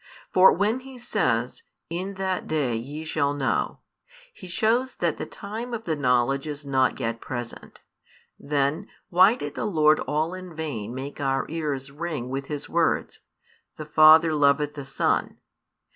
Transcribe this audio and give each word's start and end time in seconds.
For 0.33 0.51
when 0.51 0.79
He 0.79 0.97
says 0.97 1.61
In 1.91 2.15
that 2.15 2.47
day 2.47 2.75
ye 2.75 3.05
shall 3.05 3.35
know, 3.35 3.81
He 4.33 4.47
shows 4.47 4.95
that 4.95 5.17
the 5.19 5.27
time 5.27 5.75
of 5.75 5.83
the 5.83 5.95
knowledge 5.95 6.47
is 6.47 6.65
not 6.65 6.99
yet 6.99 7.21
present; 7.21 7.81
then, 8.39 8.87
why 9.09 9.35
did 9.35 9.53
the 9.53 9.65
Lord 9.65 9.99
all 9.99 10.33
in 10.33 10.55
vain 10.55 10.95
make 10.95 11.21
our 11.21 11.45
ears 11.49 11.91
ring 11.91 12.29
with 12.29 12.47
His 12.47 12.67
words: 12.67 13.19
The 13.77 13.85
Father 13.85 14.33
loveth 14.33 14.73
the 14.73 14.85
Son? 14.85 15.37